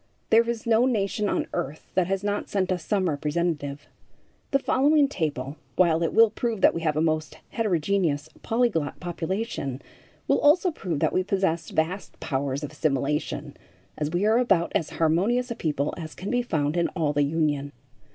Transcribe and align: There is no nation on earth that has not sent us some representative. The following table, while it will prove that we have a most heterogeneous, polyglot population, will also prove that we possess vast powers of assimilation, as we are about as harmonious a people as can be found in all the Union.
There 0.31 0.49
is 0.49 0.65
no 0.65 0.87
nation 0.87 1.29
on 1.29 1.45
earth 1.53 1.91
that 1.93 2.07
has 2.07 2.23
not 2.23 2.49
sent 2.49 2.71
us 2.71 2.83
some 2.83 3.07
representative. 3.07 3.85
The 4.49 4.57
following 4.57 5.07
table, 5.07 5.57
while 5.75 6.01
it 6.01 6.11
will 6.11 6.31
prove 6.31 6.61
that 6.61 6.73
we 6.73 6.81
have 6.81 6.97
a 6.97 7.01
most 7.03 7.37
heterogeneous, 7.49 8.27
polyglot 8.41 8.99
population, 8.99 9.79
will 10.27 10.39
also 10.39 10.71
prove 10.71 11.01
that 11.01 11.13
we 11.13 11.23
possess 11.23 11.69
vast 11.69 12.19
powers 12.19 12.63
of 12.63 12.71
assimilation, 12.71 13.55
as 13.95 14.09
we 14.09 14.25
are 14.25 14.39
about 14.39 14.71
as 14.73 14.89
harmonious 14.89 15.51
a 15.51 15.55
people 15.55 15.93
as 15.97 16.15
can 16.15 16.31
be 16.31 16.41
found 16.41 16.77
in 16.77 16.87
all 16.95 17.13
the 17.13 17.21
Union. 17.21 17.71